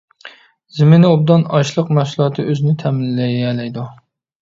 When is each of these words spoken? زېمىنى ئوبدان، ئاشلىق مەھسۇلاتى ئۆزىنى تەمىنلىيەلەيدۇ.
زېمىنى 0.77 1.11
ئوبدان، 1.11 1.45
ئاشلىق 1.59 1.93
مەھسۇلاتى 2.01 2.49
ئۆزىنى 2.49 2.77
تەمىنلىيەلەيدۇ. 2.83 3.91